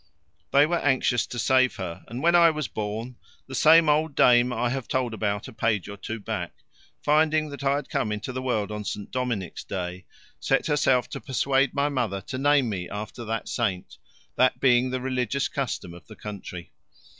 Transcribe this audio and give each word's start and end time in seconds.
They 0.51 0.65
were 0.65 0.79
anxious 0.79 1.27
to 1.27 1.37
save 1.37 1.75
her, 1.75 2.03
and 2.07 2.23
when 2.23 2.33
I 2.33 2.49
was 2.49 2.67
born, 2.67 3.17
the 3.45 3.53
same 3.53 3.87
old 3.87 4.15
dame 4.15 4.51
I 4.51 4.71
have 4.71 4.87
told 4.87 5.13
about 5.13 5.47
a 5.47 5.53
page 5.53 5.87
or 5.87 5.95
two 5.95 6.19
back, 6.19 6.53
finding 7.03 7.49
that 7.49 7.63
I 7.63 7.75
had 7.75 7.87
come 7.91 8.11
into 8.11 8.31
the 8.33 8.41
world 8.41 8.71
on 8.71 8.83
St. 8.83 9.11
Dominic's 9.11 9.63
Day, 9.63 10.05
set 10.39 10.65
herself 10.65 11.07
to 11.11 11.21
persuade 11.21 11.75
my 11.75 11.87
mother 11.89 12.19
to 12.19 12.39
name 12.39 12.67
me 12.67 12.89
after 12.89 13.23
that 13.25 13.47
saint, 13.47 13.99
that 14.37 14.59
being 14.59 14.89
the 14.89 14.99
religious 15.01 15.47
custom 15.47 15.93
of 15.93 16.07
the 16.07 16.15
country. 16.15 16.71